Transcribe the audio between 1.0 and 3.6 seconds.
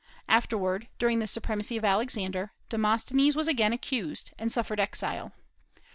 the supremacy of Alexander, Demosthenes was